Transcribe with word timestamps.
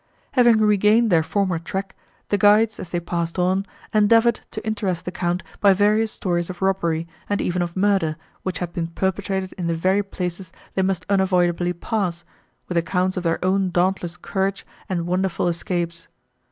Having 0.31 0.57
regained 0.61 1.11
their 1.11 1.21
former 1.21 1.59
track, 1.59 1.95
the 2.29 2.37
guides, 2.39 2.79
as 2.79 2.89
they 2.89 2.99
passed 2.99 3.37
on, 3.37 3.67
endeavoured 3.93 4.39
to 4.49 4.65
interest 4.65 5.05
the 5.05 5.11
Count 5.11 5.43
by 5.59 5.73
various 5.73 6.11
stories 6.11 6.49
of 6.49 6.59
robbery, 6.59 7.07
and 7.29 7.39
even 7.39 7.61
of 7.61 7.77
murder, 7.77 8.15
which 8.41 8.57
had 8.57 8.73
been 8.73 8.87
perpetrated 8.87 9.53
in 9.59 9.67
the 9.67 9.75
very 9.75 10.01
places 10.01 10.51
they 10.73 10.81
must 10.81 11.05
unavoidably 11.07 11.71
pass, 11.71 12.25
with 12.67 12.77
accounts 12.77 13.15
of 13.15 13.21
their 13.21 13.37
own 13.45 13.69
dauntless 13.69 14.17
courage 14.17 14.65
and 14.89 15.05
wonderful 15.05 15.47
escapes. 15.47 16.07